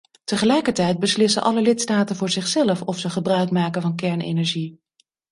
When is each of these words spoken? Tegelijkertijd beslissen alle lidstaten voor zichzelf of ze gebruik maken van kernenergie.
Tegelijkertijd 0.23 0.99
beslissen 0.99 1.43
alle 1.43 1.61
lidstaten 1.61 2.15
voor 2.15 2.29
zichzelf 2.29 2.81
of 2.81 2.99
ze 2.99 3.09
gebruik 3.09 3.51
maken 3.51 3.81
van 3.81 3.95
kernenergie. 3.95 4.81